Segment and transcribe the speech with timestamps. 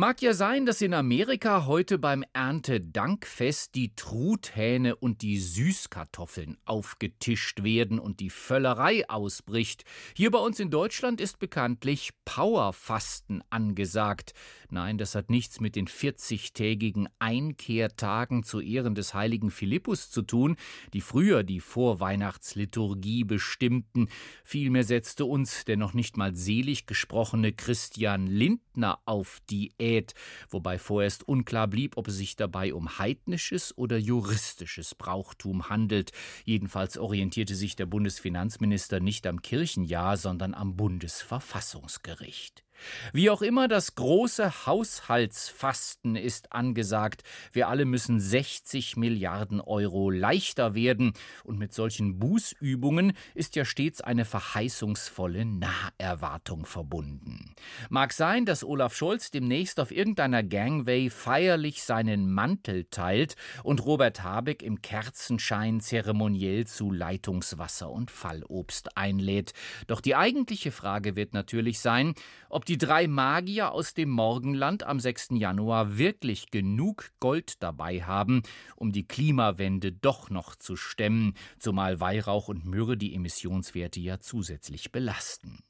[0.00, 7.64] Mag ja sein, dass in Amerika heute beim Erntedankfest die Truthähne und die Süßkartoffeln aufgetischt
[7.64, 9.82] werden und die Völlerei ausbricht.
[10.14, 14.34] Hier bei uns in Deutschland ist bekanntlich Powerfasten angesagt.
[14.70, 20.54] Nein, das hat nichts mit den 40-tägigen Einkehrtagen zu Ehren des heiligen Philippus zu tun,
[20.92, 24.06] die früher die Vorweihnachtsliturgie bestimmten.
[24.44, 30.14] Vielmehr setzte uns der noch nicht mal selig gesprochene Christian Lindner auf Diät Diät,
[30.50, 36.12] wobei vorerst unklar blieb, ob es sich dabei um heidnisches oder juristisches Brauchtum handelt.
[36.44, 42.67] Jedenfalls orientierte sich der Bundesfinanzminister nicht am Kirchenjahr, sondern am Bundesverfassungsgericht.
[43.12, 47.22] Wie auch immer, das große Haushaltsfasten ist angesagt.
[47.52, 51.12] Wir alle müssen 60 Milliarden Euro leichter werden.
[51.44, 57.54] Und mit solchen Bußübungen ist ja stets eine verheißungsvolle Naherwartung verbunden.
[57.90, 64.22] Mag sein, dass Olaf Scholz demnächst auf irgendeiner Gangway feierlich seinen Mantel teilt und Robert
[64.22, 69.52] Habeck im Kerzenschein zeremoniell zu Leitungswasser und Fallobst einlädt.
[69.86, 72.14] Doch die eigentliche Frage wird natürlich sein,
[72.48, 75.28] ob die drei Magier aus dem Morgenland am 6.
[75.32, 78.42] Januar wirklich genug Gold dabei haben,
[78.76, 84.92] um die Klimawende doch noch zu stemmen, zumal Weihrauch und Myrrhe die Emissionswerte ja zusätzlich
[84.92, 85.64] belasten.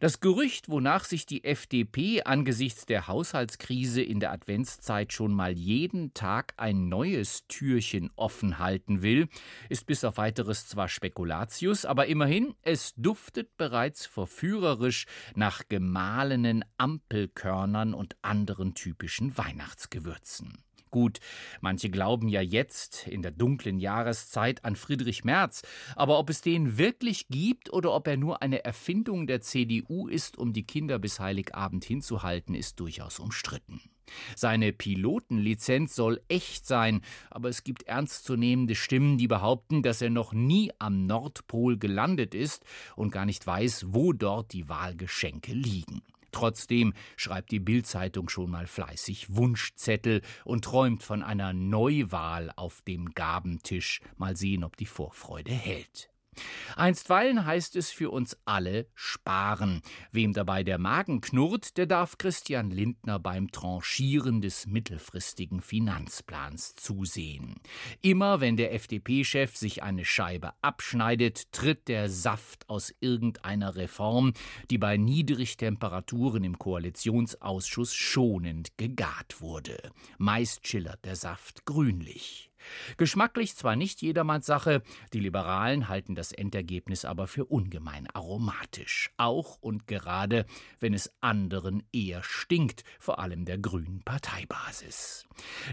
[0.00, 6.14] Das Gerücht, wonach sich die FDP angesichts der Haushaltskrise in der Adventszeit schon mal jeden
[6.14, 9.28] Tag ein neues Türchen offen halten will,
[9.68, 17.94] ist bis auf weiteres zwar Spekulatius, aber immerhin, es duftet bereits verführerisch nach gemahlenen Ampelkörnern
[17.94, 20.67] und anderen typischen Weihnachtsgewürzen.
[20.90, 21.20] Gut,
[21.60, 25.62] manche glauben ja jetzt in der dunklen Jahreszeit an Friedrich Merz,
[25.96, 30.38] aber ob es den wirklich gibt oder ob er nur eine Erfindung der CDU ist,
[30.38, 33.80] um die Kinder bis Heiligabend hinzuhalten, ist durchaus umstritten.
[34.36, 40.32] Seine Pilotenlizenz soll echt sein, aber es gibt ernstzunehmende Stimmen, die behaupten, dass er noch
[40.32, 42.64] nie am Nordpol gelandet ist
[42.96, 46.02] und gar nicht weiß, wo dort die Wahlgeschenke liegen.
[46.32, 53.10] Trotzdem schreibt die Bildzeitung schon mal fleißig Wunschzettel und träumt von einer Neuwahl auf dem
[53.10, 54.00] Gabentisch.
[54.16, 56.10] Mal sehen, ob die Vorfreude hält.
[56.76, 59.82] Einstweilen heißt es für uns alle sparen.
[60.12, 67.56] Wem dabei der Magen knurrt, der darf Christian Lindner beim Tranchieren des mittelfristigen Finanzplans zusehen.
[68.00, 74.32] Immer wenn der FDP-Chef sich eine Scheibe abschneidet, tritt der Saft aus irgendeiner Reform,
[74.70, 79.78] die bei Niedrigtemperaturen im Koalitionsausschuss schonend gegart wurde.
[80.18, 82.47] Meist schillert der Saft grünlich.
[82.96, 84.82] Geschmacklich zwar nicht jedermanns Sache,
[85.12, 90.46] die Liberalen halten das Endergebnis aber für ungemein aromatisch, auch und gerade,
[90.80, 95.26] wenn es anderen eher stinkt, vor allem der grünen Parteibasis.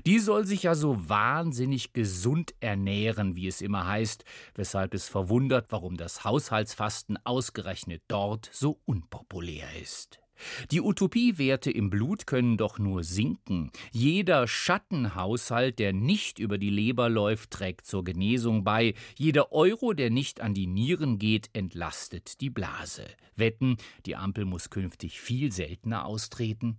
[0.06, 4.26] Die soll sich ja so wahnsinnig gesund ernähren, wie es immer heißt,
[4.56, 10.25] weshalb es verwundert, warum das Haushaltsfasten ausgerechnet dort so unpopulär ist.
[10.72, 13.72] Die Utopiewerte im Blut können doch nur sinken.
[13.92, 18.94] Jeder Schattenhaushalt, der nicht über die Leber läuft, trägt zur Genesung bei.
[19.18, 23.06] Jeder Euro, der nicht an die Nieren geht, entlastet die Blase.
[23.36, 26.78] Wetten, die Ampel muss künftig viel seltener austreten?